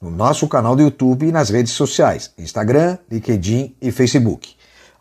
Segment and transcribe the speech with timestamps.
[0.00, 4.54] no nosso canal do YouTube e nas redes sociais, Instagram, LinkedIn e Facebook.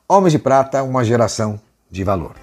[0.09, 2.33] Homens de Prata, uma geração de valor.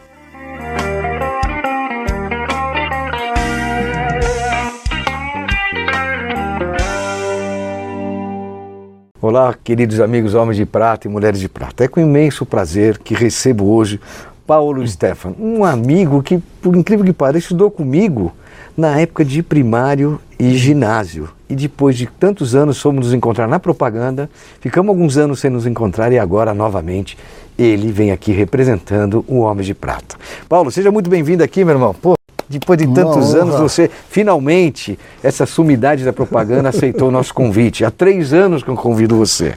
[9.21, 11.83] Olá, queridos amigos homens de prata e mulheres de prata.
[11.83, 13.99] É com imenso prazer que recebo hoje
[14.47, 18.33] Paulo Stefan, um amigo que, por incrível que pareça, estudou comigo
[18.77, 21.31] na época de primário e ginásio.
[21.49, 24.29] E depois de tantos anos fomos nos encontrar na propaganda,
[24.61, 27.17] ficamos alguns anos sem nos encontrar e agora novamente
[27.59, 30.17] ele vem aqui representando o Homem de Prata.
[30.49, 31.95] Paulo, seja muito bem-vindo aqui, meu irmão.
[31.95, 32.15] Pô,
[32.47, 37.85] depois de tantos anos, você finalmente, essa sumidade da propaganda, aceitou o nosso convite.
[37.85, 39.55] Há três anos que eu convido você.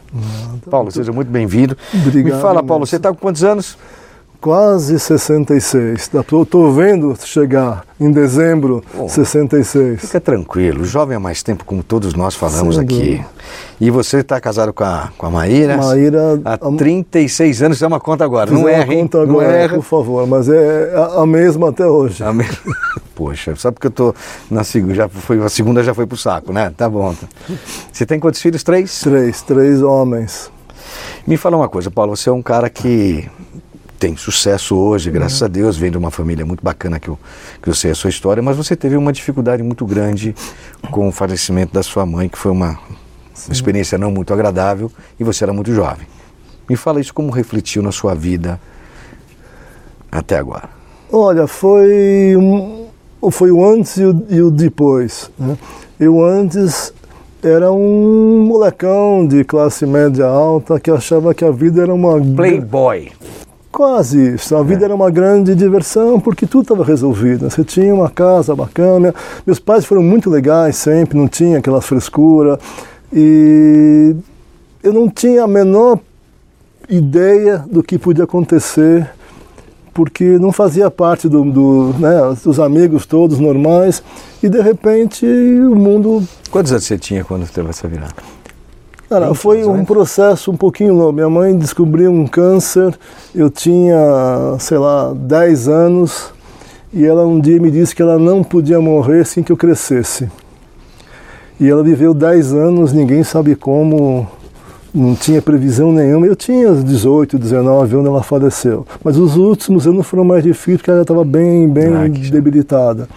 [0.69, 1.75] Paulo, seja muito bem-vindo.
[2.13, 3.77] Me fala, Paulo, você está com quantos anos?
[4.39, 6.11] Quase 66.
[6.13, 10.01] Estou vendo chegar em dezembro Bom, 66.
[10.01, 13.25] Fica tranquilo, o jovem há mais tempo, como todos nós falamos Sim, aqui.
[13.79, 15.77] E você está casado com a, com a Maíra?
[15.77, 16.39] Maíra.
[16.45, 18.51] Há 36 anos, é uma conta agora.
[18.51, 19.01] Não erra, hein?
[19.01, 19.75] conta agora, não erra.
[19.75, 22.23] por favor, mas é a, a mesma até hoje.
[22.23, 22.45] A me...
[23.15, 24.15] Poxa, só porque eu tô
[24.49, 26.71] na segunda, já foi, a segunda já foi pro saco, né?
[26.77, 27.15] Tá bom.
[27.15, 27.27] Tá.
[27.91, 28.63] Você tem quantos filhos?
[28.63, 28.99] Três?
[28.99, 30.51] Três, três homens.
[31.25, 33.27] Me fala uma coisa, Paulo, você é um cara que
[33.99, 35.45] tem sucesso hoje, graças uhum.
[35.45, 37.17] a Deus, vem de uma família muito bacana que eu,
[37.61, 40.35] que eu sei a sua história, mas você teve uma dificuldade muito grande
[40.91, 42.79] com o falecimento da sua mãe, que foi uma,
[43.51, 46.07] experiência não muito agradável e você era muito jovem.
[46.69, 48.59] Me fala isso como refletiu na sua vida
[50.11, 50.69] até agora.
[51.11, 52.87] Olha, foi, um,
[53.31, 55.31] foi o antes e o, e o depois.
[55.39, 55.57] Né?
[55.99, 56.93] Eu antes
[57.41, 63.11] era um molecão de classe média alta que achava que a vida era uma playboy
[63.77, 64.55] Quase isso.
[64.55, 64.85] A vida é.
[64.85, 67.47] era uma grande diversão porque tudo estava resolvido.
[67.47, 69.13] Você tinha uma casa bacana.
[69.45, 72.57] Meus pais foram muito legais sempre, não tinha aquela frescura.
[73.13, 74.15] E
[74.81, 75.99] eu não tinha a menor
[76.89, 79.07] ideia do que podia acontecer
[79.93, 84.01] porque não fazia parte do, do né, dos amigos todos normais
[84.41, 86.27] e de repente o mundo.
[86.49, 88.36] Quantos anos você tinha quando teve essa virada?
[89.09, 91.13] Cara, foi um processo um pouquinho longo.
[91.13, 92.93] Minha mãe descobriu um câncer,
[93.33, 93.95] eu tinha,
[94.59, 96.33] sei lá, 10 anos,
[96.93, 100.29] e ela um dia me disse que ela não podia morrer sem que eu crescesse.
[101.57, 104.27] E ela viveu 10 anos, ninguém sabe como,
[104.93, 106.25] não tinha previsão nenhuma.
[106.25, 108.85] Eu tinha 18, 19 anos, ela faleceu.
[109.01, 113.07] Mas os últimos anos foram mais difíceis, porque ela estava bem, bem ah, debilitada.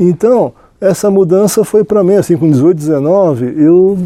[0.00, 3.98] Então, essa mudança foi para mim, assim, com 18, 19, eu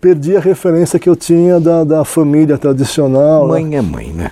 [0.00, 3.48] perdi a referência que eu tinha da, da família tradicional.
[3.48, 3.76] Mãe né?
[3.76, 4.30] é mãe, né?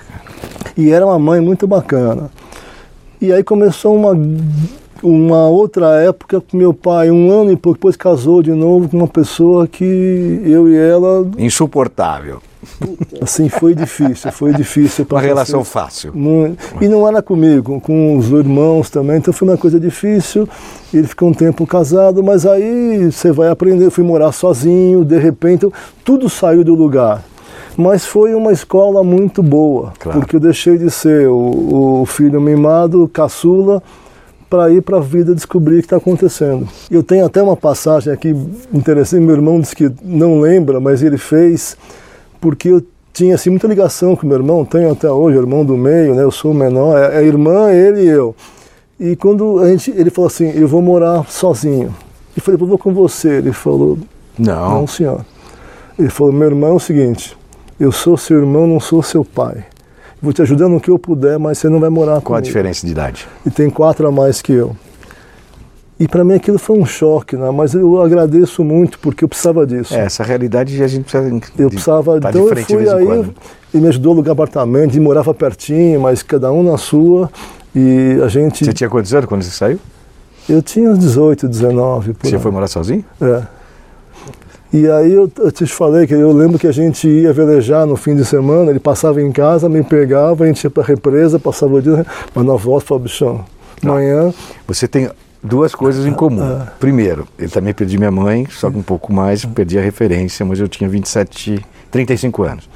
[0.76, 2.30] E era uma mãe muito bacana.
[3.20, 4.12] E aí começou uma,
[5.02, 8.98] uma outra época com meu pai, um ano e pouco depois casou de novo com
[8.98, 11.26] uma pessoa que eu e ela.
[11.38, 12.40] Insuportável.
[13.20, 15.06] Assim, foi difícil, foi difícil.
[15.10, 16.12] Uma relação fácil.
[16.14, 20.48] Muito, e não era comigo, com os irmãos também, então foi uma coisa difícil.
[20.92, 23.86] Ele ficou um tempo casado, mas aí você vai aprender.
[23.86, 25.66] Eu fui morar sozinho, de repente,
[26.04, 27.22] tudo saiu do lugar.
[27.76, 30.20] Mas foi uma escola muito boa, claro.
[30.20, 33.82] porque eu deixei de ser o, o filho mimado, caçula,
[34.48, 36.66] para ir para a vida descobrir o que está acontecendo.
[36.90, 38.34] Eu tenho até uma passagem aqui
[38.72, 41.76] interessante, meu irmão disse que não lembra, mas ele fez
[42.46, 42.80] porque eu
[43.12, 46.22] tinha assim, muita ligação com meu irmão, tenho até hoje, o irmão do meio, né?
[46.22, 48.36] eu sou o menor, é a é irmã, ele e eu.
[49.00, 51.92] E quando a gente, ele falou assim, eu vou morar sozinho.
[52.36, 53.38] E falei, eu vou com você.
[53.38, 53.98] Ele falou,
[54.38, 54.80] não.
[54.80, 55.26] Não, senhor.
[55.98, 57.36] Ele falou, meu irmão é o seguinte,
[57.80, 59.64] eu sou seu irmão, não sou seu pai.
[60.22, 62.28] Vou te ajudar no que eu puder, mas você não vai morar Qual comigo.
[62.28, 63.26] Qual a diferença de idade?
[63.44, 64.76] E tem quatro a mais que eu.
[65.98, 67.50] E para mim aquilo foi um choque, né?
[67.50, 69.94] mas eu agradeço muito porque eu precisava disso.
[69.94, 71.40] É, essa realidade a gente precisa.
[71.58, 72.20] Eu precisava.
[72.20, 73.32] Tá então eu fui aí,
[73.72, 77.30] ele me ajudou a alugar apartamento, e morava pertinho, mas cada um na sua.
[77.74, 78.64] E a gente.
[78.64, 79.78] Você tinha quantos anos quando você saiu?
[80.48, 82.12] Eu tinha uns 18, 19.
[82.12, 82.42] Por você aí.
[82.42, 83.04] foi morar sozinho?
[83.20, 83.42] É.
[84.72, 87.96] E aí eu, eu, te falei que eu lembro que a gente ia velejar no
[87.96, 91.38] fim de semana, ele passava em casa, me pegava, a gente ia para a represa,
[91.38, 92.04] passava o dia,
[92.34, 93.44] mas na volta falava, bichão,
[93.82, 94.34] Amanhã.
[94.66, 95.08] Você tem
[95.42, 96.62] duas coisas em comum.
[96.62, 96.66] É.
[96.78, 100.60] Primeiro, eu também perdi minha mãe, só que um pouco mais, perdi a referência, mas
[100.60, 102.68] eu tinha 27, 35 anos.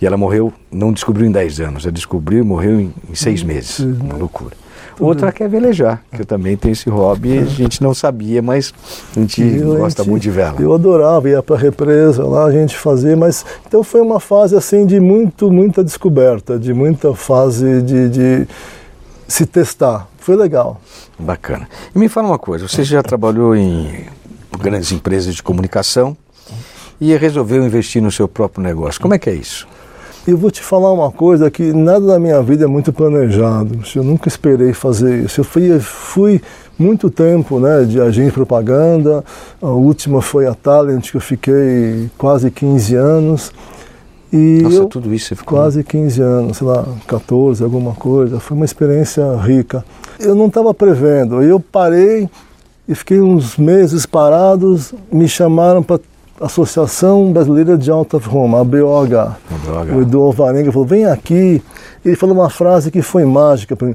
[0.00, 3.42] E ela morreu, não descobriu em 10 anos, ela descobriu e morreu em, em 6
[3.42, 3.78] meses.
[3.80, 4.54] Uma loucura.
[5.00, 8.72] Outra quer velejar, que eu também tenho esse hobby, a gente não sabia, mas
[9.16, 10.56] a gente eu, gosta a gente, muito de vela.
[10.60, 14.56] Eu adorava, ia para a represa lá, a gente fazia, mas então foi uma fase
[14.56, 18.48] assim de muito, muita descoberta, de muita fase de, de
[19.28, 20.08] se testar.
[20.18, 20.80] Foi legal.
[21.18, 21.68] Bacana.
[21.94, 24.06] E me fala uma coisa, você já trabalhou em
[24.58, 26.16] grandes empresas de comunicação
[27.00, 29.00] e resolveu investir no seu próprio negócio.
[29.00, 29.66] Como é que é isso?
[30.26, 33.80] Eu vou te falar uma coisa que nada na minha vida é muito planejado.
[33.94, 35.40] Eu nunca esperei fazer isso.
[35.40, 36.40] Eu fui, fui
[36.78, 39.22] muito tempo né, de agente de propaganda.
[39.60, 43.52] A última foi a Talent, que eu fiquei quase 15 anos.
[44.34, 45.56] E Nossa, eu, tudo isso ficou...
[45.56, 48.40] Quase 15 anos, sei lá, 14, alguma coisa.
[48.40, 49.84] Foi uma experiência rica.
[50.18, 51.40] Eu não estava prevendo.
[51.40, 52.28] Eu parei
[52.88, 54.92] e fiquei uns meses parados.
[55.12, 56.00] Me chamaram para
[56.40, 59.36] Associação Brasileira de Out of Home, a BOH.
[59.94, 61.62] O Edu Alvarenga falou: vem aqui.
[62.04, 63.94] Ele falou uma frase que foi mágica para mim.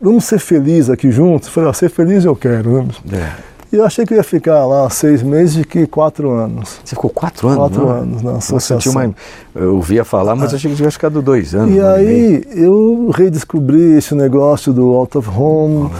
[0.00, 1.48] Vamos ser felizes aqui juntos?
[1.48, 2.84] Eu falei: ah, ser feliz eu quero.
[2.84, 2.88] Né?
[3.14, 3.51] É.
[3.72, 6.78] E eu achei que eu ia ficar lá seis meses de que quatro anos.
[6.84, 7.58] Você ficou quatro anos?
[7.58, 7.90] Quatro não?
[7.90, 8.92] anos na associação.
[8.92, 9.14] Uma,
[9.54, 10.56] eu ouvia falar, mas é.
[10.56, 11.74] achei que tinha ficado dois anos.
[11.74, 15.90] E aí e eu redescobri esse negócio do Out of Home.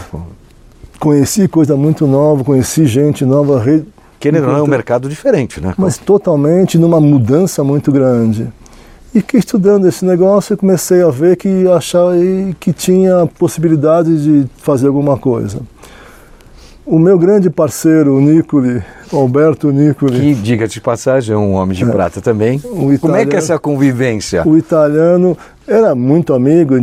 [0.99, 3.63] Conheci coisa muito nova, conheci gente nova,
[4.19, 5.73] Querendo ou não, é um mercado diferente, né?
[5.75, 8.47] Mas totalmente numa mudança muito grande.
[9.15, 12.13] E que estudando esse negócio, eu comecei a ver que achava
[12.59, 15.59] que tinha possibilidade de fazer alguma coisa.
[16.85, 20.19] O meu grande parceiro, o Nicoli, Alberto Nicoli.
[20.19, 22.57] Que, diga de passagem, é um homem de é, prata também.
[22.57, 24.45] Italiano, Como é que é essa convivência?
[24.45, 26.75] O italiano era muito amigo,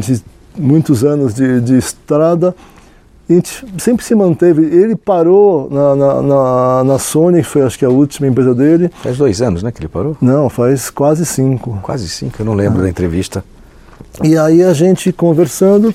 [0.56, 2.54] muitos anos de, de estrada,
[3.30, 4.64] a gente sempre se manteve.
[4.64, 8.90] Ele parou na, na, na, na Sony, que foi acho que a última empresa dele.
[9.02, 10.16] Faz dois anos, né, que ele parou?
[10.20, 11.78] Não, faz quase cinco.
[11.80, 12.82] Quase cinco, eu não lembro ah.
[12.82, 13.44] da entrevista.
[14.24, 15.94] E aí a gente conversando,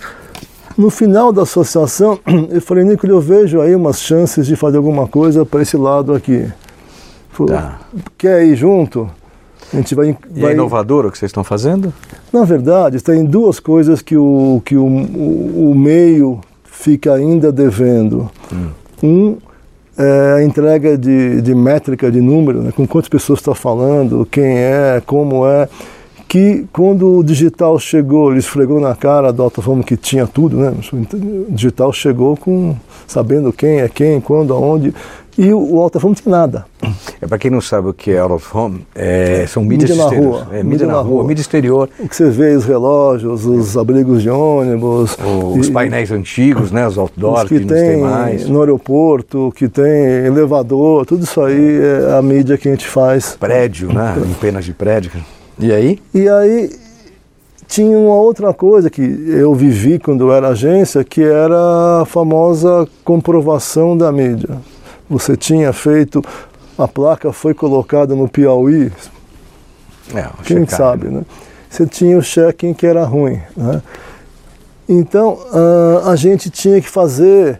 [0.77, 2.19] no final da associação,
[2.50, 6.13] eu falei, Nico, eu vejo aí umas chances de fazer alguma coisa para esse lado
[6.13, 6.48] aqui.
[7.30, 7.80] Falei, tá.
[8.18, 9.10] Quer ir junto?
[9.74, 10.51] A gente vai, e é vai...
[10.51, 11.94] é inovador o que vocês estão fazendo?
[12.31, 18.30] Na verdade, tem duas coisas que o, que o, o, o meio fica ainda devendo.
[18.54, 18.69] Hum.
[19.04, 19.38] Um
[19.98, 24.57] é a entrega de, de métrica, de número, né, com quantas pessoas está falando, quem
[24.57, 25.69] é, como é,
[26.36, 30.74] que quando o digital chegou, ele esfregou na cara do Altaforma que tinha tudo, né?
[30.92, 32.76] O digital chegou com
[33.08, 34.94] sabendo quem é quem, quando, aonde,
[35.38, 36.66] e o, Out of Home tinha nada.
[37.22, 40.04] É, para quem não sabe o que é Out of Home, é, são mídias mídia
[40.04, 40.48] na rua.
[40.52, 41.90] É, mídia, mídia na, na rua, rua, mídia exterior.
[41.98, 45.18] O que você vê, os relógios, os abrigos de ônibus.
[45.18, 48.50] O, os painéis antigos, né, os outdoors os que, que tem, tem mais.
[48.50, 53.38] No aeroporto, que tem elevador, tudo isso aí é a mídia que a gente faz.
[53.40, 55.12] Prédio, né, em penas de prédio.
[55.60, 56.00] E aí?
[56.13, 56.69] E aí
[57.68, 63.98] tinha uma outra coisa que eu vivi quando era agência, que era a famosa comprovação
[63.98, 64.60] da mídia
[65.10, 66.22] você tinha feito,
[66.78, 68.92] a placa foi colocada no Piauí,
[70.13, 71.24] é, quem sabe, né?
[71.69, 73.81] Você tinha o check-in que era ruim, né?
[74.88, 75.40] Então,
[76.06, 77.60] a gente tinha que fazer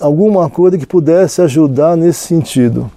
[0.00, 2.90] alguma coisa que pudesse ajudar nesse sentido.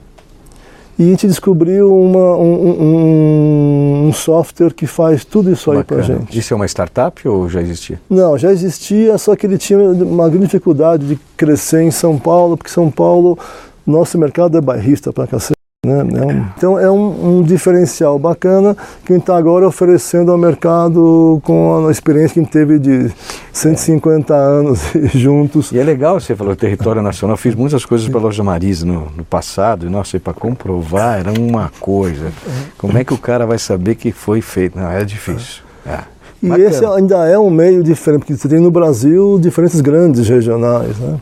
[0.99, 6.01] E a gente descobriu uma, um, um, um, software que faz tudo isso aí para
[6.01, 6.38] gente.
[6.38, 8.01] Isso é uma startup ou já existia?
[8.10, 12.57] Não, já existia, só que ele tinha uma grande dificuldade de crescer em São Paulo,
[12.57, 13.38] porque São Paulo,
[13.86, 15.56] nosso mercado é bairrista para cacete.
[15.88, 16.20] Né?
[16.20, 18.75] É um, então é um, um, diferencial bacana
[19.06, 22.77] que a gente está agora oferecendo ao mercado com a experiência que a gente teve
[22.77, 23.10] de
[23.53, 24.38] 150 é.
[24.38, 24.82] anos
[25.15, 25.72] juntos.
[25.72, 28.86] E é legal, você falou território nacional, eu fiz muitas coisas para a Loja Marisa
[28.86, 32.32] no, no, passado, e nossa, para comprovar era uma coisa.
[32.77, 34.77] Como é que o cara vai saber que foi feito?
[34.77, 35.63] Não, é difícil.
[35.86, 36.00] É.
[36.41, 36.70] E Bacana.
[36.70, 41.20] esse ainda é um meio diferente, porque você tem no Brasil diferenças grandes regionais, né?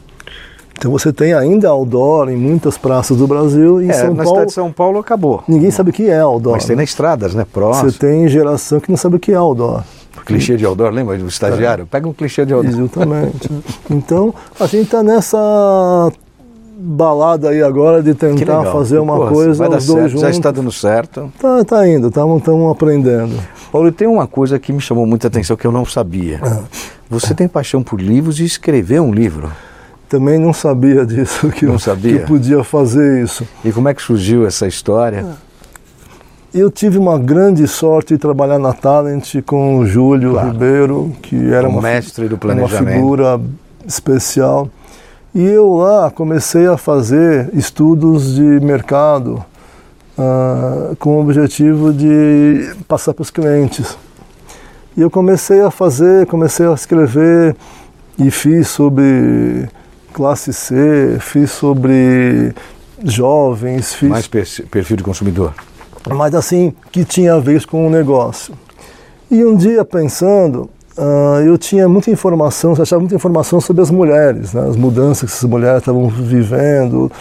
[0.77, 4.29] Então você tem ainda outdoor em muitas praças do Brasil e é, São na Paulo.
[4.29, 5.44] cidade de São Paulo acabou.
[5.48, 6.55] Ninguém sabe o que é outdoor.
[6.55, 7.46] Mas tem nas estradas, né?
[7.51, 7.89] Próximo.
[7.89, 9.84] Você tem geração que não sabe o que é outdoor.
[10.25, 11.84] Clichê de outdoor, lembra do estagiário?
[11.84, 11.86] É.
[11.86, 12.79] Pega um clichê de outdoor.
[12.79, 13.50] Exatamente.
[13.89, 16.12] então a gente está nessa
[16.77, 20.10] balada aí agora de tentar fazer uma Pô, coisa vai dar os dois certo.
[20.12, 20.22] juntos.
[20.22, 21.32] Já está dando certo.
[21.39, 23.36] Tá, tá indo, estamos aprendendo.
[23.72, 26.41] Paulo, tem uma coisa que me chamou muita atenção que eu não sabia.
[26.44, 26.60] É.
[27.10, 29.51] Você tem paixão por livros e escreveu um livro.
[30.07, 32.19] Também não sabia disso, que, não eu, sabia.
[32.19, 33.47] que podia fazer isso.
[33.63, 35.25] E como é que surgiu essa história?
[36.53, 40.51] Eu tive uma grande sorte de trabalhar na Talent com o Júlio claro.
[40.51, 42.81] Ribeiro, que era uma, mestre do planejamento.
[42.81, 43.41] uma figura
[43.85, 44.69] especial.
[45.33, 49.43] E eu lá comecei a fazer estudos de mercado
[50.17, 53.97] uh, com o objetivo de passar para os clientes.
[54.95, 57.53] E eu comecei a fazer, comecei a escrever
[58.17, 59.67] e fiz sobre
[60.15, 62.55] classe C, fiz sobre
[63.03, 64.07] jovens, fiz...
[64.07, 65.53] Mais perfil de consumidor.
[66.10, 68.53] Mas assim, que tinha a ver com o negócio.
[69.29, 74.53] E um dia pensando, uh, eu tinha muita informação, achava muita informação sobre as mulheres,
[74.53, 77.12] né, as mudanças que essas mulheres estavam vivendo,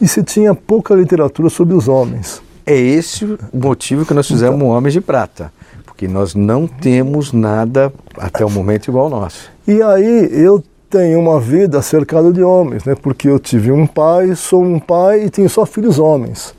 [0.00, 2.40] e se tinha pouca literatura sobre os homens.
[2.64, 5.50] É esse o motivo que nós fizemos então, Homens de Prata,
[5.84, 9.50] porque nós não temos nada até o momento igual ao nosso.
[9.66, 12.94] E aí eu tenho uma vida cercada de homens, né?
[12.94, 16.54] porque eu tive um pai, sou um pai e tenho só filhos homens.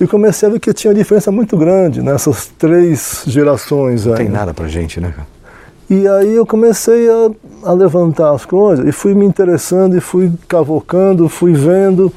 [0.00, 4.06] E comecei a ver que tinha uma diferença muito grande nessas três gerações.
[4.06, 5.14] Não aí, tem nada pra gente, né?
[5.88, 7.30] E aí eu comecei a,
[7.64, 12.12] a levantar as coisas e fui me interessando e fui cavocando, fui vendo.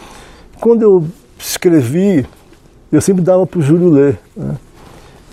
[0.60, 1.04] Quando eu
[1.38, 2.26] escrevi
[2.94, 4.20] eu sempre dava para o Júlio ler.
[4.38, 4.56] Né?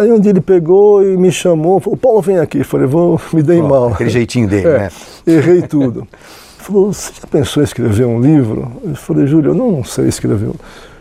[0.00, 2.60] Aí um dia ele pegou e me chamou, falou, Paulo, vem aqui.
[2.60, 3.88] Eu falei, vou, me dei mal.
[3.88, 4.88] Aquele jeitinho dele, é, né?
[5.26, 6.08] Errei tudo.
[6.56, 8.72] falou, você já pensou em escrever um livro?
[8.82, 10.52] Eu falei, Júlio, eu não sei escrever.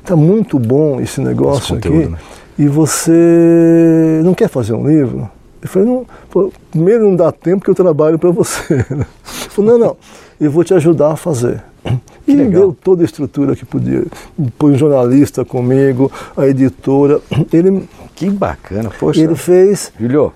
[0.01, 2.09] Está muito bom esse negócio esse conteúdo, aqui.
[2.09, 2.17] Né?
[2.57, 5.29] E você não quer fazer um livro?
[5.61, 8.73] Eu falei, não, pô, primeiro não dá tempo que eu trabalho para você.
[8.83, 9.05] Ele
[9.49, 9.97] falou, não, não,
[10.41, 11.63] eu vou te ajudar a fazer.
[12.27, 14.03] E ele deu toda a estrutura que podia.
[14.57, 17.19] Põe um jornalista comigo, a editora.
[17.51, 17.87] Ele,
[18.19, 19.21] que bacana, poxa.
[19.21, 19.93] Ele fez.
[19.97, 20.33] Julio.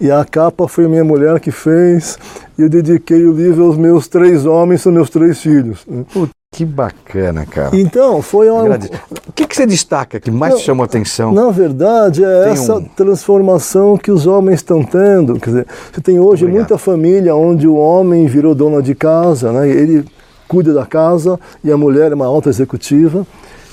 [0.00, 2.18] E a capa foi minha mulher que fez.
[2.56, 5.84] E eu dediquei o livro aos meus três homens, são meus três filhos.
[6.10, 7.76] Puta, que bacana, cara.
[7.76, 8.78] Então, foi uma.
[9.26, 11.30] O que, que você destaca que mais te chamou a atenção?
[11.30, 12.84] Na verdade, é tem essa um...
[12.84, 15.38] transformação que os homens estão tendo.
[15.38, 19.68] Quer dizer, você tem hoje muita família onde o homem virou dona de casa, né?
[19.68, 20.02] Ele
[20.48, 23.26] cuida da casa e a mulher é uma alta executiva.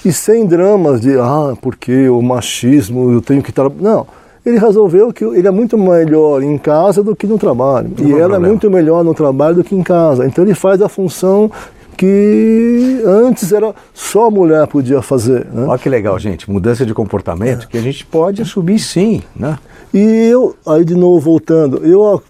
[0.05, 3.67] E sem dramas de, ah, porque o machismo, eu tenho que estar.
[3.69, 4.05] Não.
[4.45, 7.89] Ele resolveu que ele é muito melhor em casa do que no trabalho.
[7.97, 8.45] Não e ela problema.
[8.45, 10.27] é muito melhor no trabalho do que em casa.
[10.27, 11.49] Então ele faz a função
[11.97, 15.47] que antes era só a mulher podia fazer.
[15.51, 15.65] Né?
[15.65, 16.51] Olha que legal, gente.
[16.51, 17.67] Mudança de comportamento é.
[17.67, 19.23] que a gente pode assumir sim.
[19.35, 19.57] Né?
[19.91, 22.21] E eu, aí de novo voltando, eu,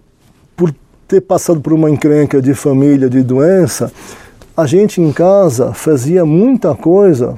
[0.56, 0.74] por
[1.10, 3.92] ter passado por uma encrenca de família, de doença,
[4.56, 7.38] a gente em casa fazia muita coisa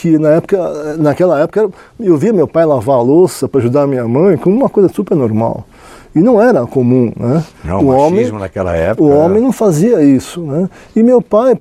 [0.00, 4.08] que na época, naquela época eu via meu pai lavar a louça para ajudar minha
[4.08, 5.66] mãe como uma coisa super normal.
[6.14, 7.44] E não era comum, né?
[7.62, 9.02] Não, o homem naquela época.
[9.02, 10.70] O homem não fazia isso, né?
[10.96, 11.54] E meu pai,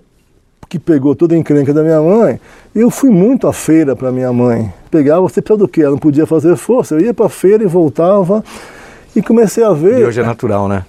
[0.69, 2.39] que pegou toda a encrenca da minha mãe,
[2.73, 4.73] eu fui muito à feira para minha mãe.
[4.89, 5.81] Pegava, você precisa do quê?
[5.81, 6.95] Ela não podia fazer força.
[6.95, 8.41] Eu ia para a feira e voltava
[9.13, 9.99] e comecei a ver.
[9.99, 10.85] E hoje é natural, né?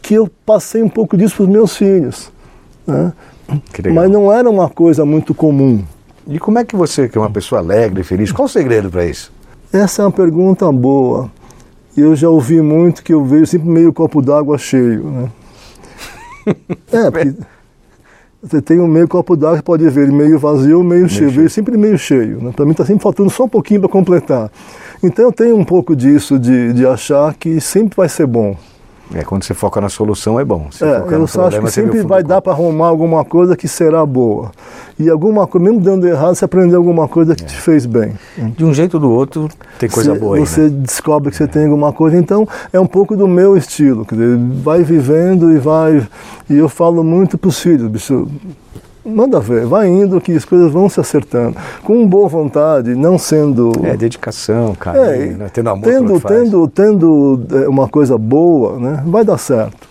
[0.00, 2.32] Que eu passei um pouco disso para os meus filhos.
[2.86, 3.12] Né?
[3.92, 5.84] Mas não era uma coisa muito comum.
[6.26, 8.90] E como é que você, que é uma pessoa alegre e feliz, qual o segredo
[8.90, 9.32] para isso?
[9.72, 11.30] Essa é uma pergunta boa.
[11.96, 15.04] Eu já ouvi muito que eu vejo sempre meio copo d'água cheio.
[15.04, 15.28] Né?
[16.92, 17.34] é, porque
[18.42, 21.30] você tem um meio copo d'água, pode ver meio vazio ou meio, meio cheio.
[21.30, 22.42] Vejo sempre meio cheio.
[22.42, 22.52] Né?
[22.54, 24.50] Para mim está sempre faltando só um pouquinho para completar.
[25.02, 28.56] Então eu tenho um pouco disso de, de achar que sempre vai ser bom.
[29.12, 30.68] É, quando você foca na solução é bom.
[30.70, 34.04] Se é, eu acho problema, que sempre vai dar para arrumar alguma coisa que será
[34.06, 34.50] boa.
[34.98, 37.46] E alguma coisa, mesmo dando errado, você aprendeu alguma coisa que é.
[37.46, 38.14] te fez bem.
[38.56, 40.68] De um jeito ou do outro, tem coisa você, boa aí, Você né?
[40.70, 42.16] descobre que você tem alguma coisa.
[42.16, 44.04] Então, é um pouco do meu estilo.
[44.04, 46.06] Quer dizer, vai vivendo e vai...
[46.48, 48.28] E eu falo muito para os filhos, bicho,
[49.04, 51.56] manda ver, vai indo que as coisas vão se acertando.
[51.82, 53.72] Com boa vontade, não sendo.
[53.82, 54.98] É, dedicação, cara.
[54.98, 55.50] É, né?
[55.52, 59.02] Tendo amor tendo, tendo, tendo é, uma coisa boa, né?
[59.06, 59.86] vai dar certo.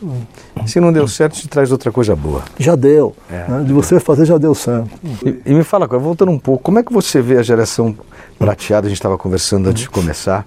[0.65, 2.43] Se não deu certo, te traz outra coisa boa.
[2.58, 3.15] Já deu.
[3.32, 3.46] É.
[3.50, 3.63] Né?
[3.65, 4.89] De você fazer já deu certo.
[5.25, 7.96] E, e, me fala, voltando um pouco, como é que você vê a geração
[8.39, 8.88] prateada?
[8.88, 10.46] A gente estava conversando antes de começar.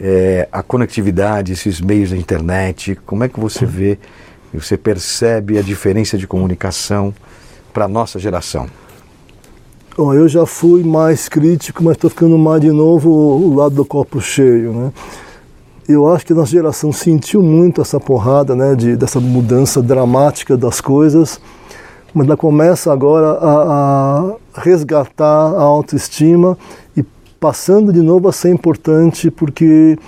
[0.00, 3.98] É, a conectividade, esses meios da internet, como é que você vê,
[4.52, 7.14] você percebe a diferença de comunicação?
[7.72, 8.66] Para a nossa geração?
[9.96, 13.84] Bom, eu já fui mais crítico, mas estou ficando mais de novo o lado do
[13.84, 14.92] copo cheio, né?
[15.86, 20.56] Eu acho que a nossa geração sentiu muito essa porrada, né, de, dessa mudança dramática
[20.56, 21.40] das coisas,
[22.14, 26.56] mas ela começa agora a, a resgatar a autoestima
[26.96, 27.04] e
[27.38, 29.98] passando de novo a ser importante, porque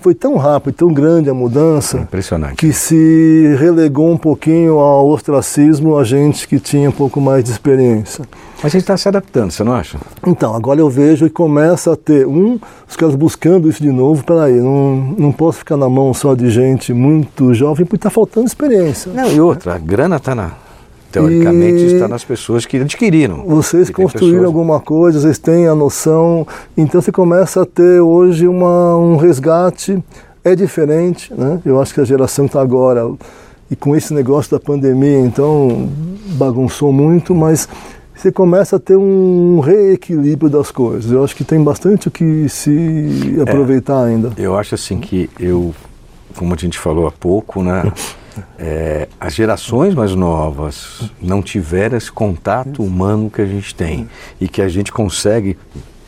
[0.00, 2.56] foi tão rápido, tão grande a mudança, Impressionante.
[2.56, 7.50] que se relegou um pouquinho ao ostracismo a gente que tinha um pouco mais de
[7.50, 8.24] experiência.
[8.56, 9.98] Mas a gente está se adaptando, você não acha?
[10.26, 14.24] Então, agora eu vejo que começa a ter, um, os caras buscando isso de novo,
[14.24, 18.46] peraí, não, não posso ficar na mão só de gente muito jovem, porque está faltando
[18.46, 19.12] experiência.
[19.12, 20.52] Não, e outra, a grana está na
[21.20, 23.44] teoricamente e está nas pessoas que adquiriram.
[23.46, 24.46] Vocês construíram pessoas...
[24.46, 26.46] alguma coisa, vocês têm a noção,
[26.76, 30.02] então você começa a ter hoje uma, um resgate,
[30.44, 31.60] é diferente, né?
[31.64, 33.10] Eu acho que a geração está agora,
[33.70, 35.88] e com esse negócio da pandemia, então
[36.36, 37.68] bagunçou muito, mas
[38.14, 41.10] você começa a ter um reequilíbrio das coisas.
[41.10, 44.32] Eu acho que tem bastante o que se aproveitar é, ainda.
[44.38, 45.74] Eu acho assim que eu,
[46.34, 47.92] como a gente falou há pouco, né?
[48.58, 54.08] é, as gerações mais novas não tiveram esse contato humano que a gente tem
[54.40, 55.56] e que a gente consegue,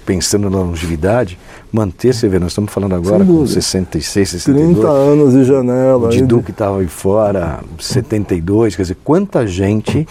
[0.04, 1.38] pensando na longevidade,
[1.72, 4.74] manter, você vê, nós estamos falando agora com 66, 62.
[4.74, 6.06] 30 anos de janela.
[6.06, 10.06] O Didu que estava aí fora, 72, quer dizer, quanta gente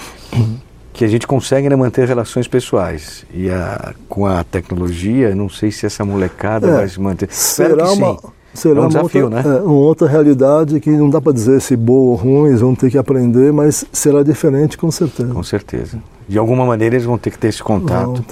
[0.93, 3.23] que a gente consegue né, manter relações pessoais.
[3.31, 7.29] E a, com a tecnologia, não sei se essa molecada é, vai se manter.
[7.31, 8.15] Será uma...
[8.15, 9.57] sim será é um desafio, outra, né?
[9.57, 12.73] É, uma outra realidade que não dá para dizer se boa ou ruim, eles vão
[12.73, 15.31] ter que aprender, mas será diferente com certeza.
[15.31, 16.01] Com certeza.
[16.27, 18.23] De alguma maneira eles vão ter que ter esse contato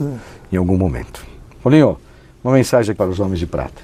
[0.51, 1.23] em algum momento.
[1.63, 1.97] Paulinho,
[2.43, 3.81] uma mensagem para os homens de prata.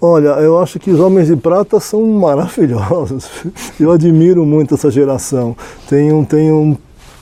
[0.00, 3.30] Olha, eu acho que os homens de prata são maravilhosos.
[3.78, 5.56] Eu admiro muito essa geração.
[5.88, 6.76] Tenho, tenho um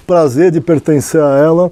[0.06, 1.70] prazer de pertencer a ela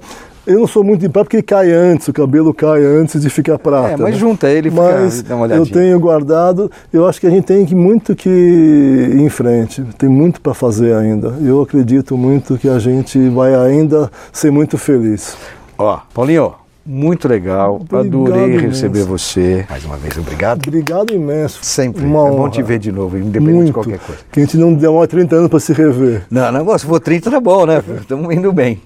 [0.49, 3.59] eu não sou muito de prata porque cai antes, o cabelo cai antes de ficar
[3.59, 3.93] prata.
[3.93, 4.19] É, mas né?
[4.19, 6.71] junta ele mas fica, eu tenho guardado.
[6.91, 9.83] Eu acho que a gente tem que muito que ir em frente.
[9.95, 11.35] Tem muito para fazer ainda.
[11.43, 15.37] Eu acredito muito que a gente vai ainda ser muito feliz.
[15.77, 16.53] Ó, Paulinho,
[16.89, 17.75] muito legal.
[17.75, 18.65] Obrigado Adorei imenso.
[18.65, 19.63] receber você.
[19.69, 20.67] Mais uma vez, obrigado.
[20.67, 21.59] Obrigado imenso.
[21.61, 22.03] Sempre.
[22.03, 23.67] Uma é bom te ver de novo, independente muito.
[23.67, 24.21] de qualquer coisa.
[24.31, 26.25] Que a gente não demora 30 anos para se rever.
[26.31, 27.83] Não, não, se for 30 tá bom, né?
[28.01, 28.81] Estamos indo bem.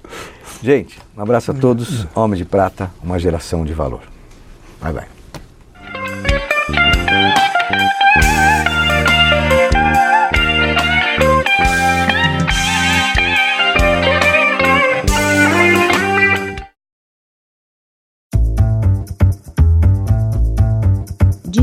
[0.62, 2.06] Gente, um abraço a todos.
[2.14, 4.02] Homem de Prata, uma geração de valor.
[4.82, 5.06] Bye, bye.